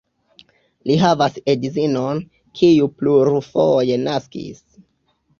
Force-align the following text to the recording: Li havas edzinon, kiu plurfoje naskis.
Li 0.91 0.93
havas 1.01 1.35
edzinon, 1.51 2.21
kiu 2.59 2.87
plurfoje 3.01 3.99
naskis. 4.07 4.59